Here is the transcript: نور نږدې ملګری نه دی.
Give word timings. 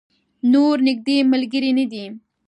نور 0.51 0.75
نږدې 0.87 1.17
ملګری 1.31 1.71
نه 1.77 1.85
دی. 1.91 2.05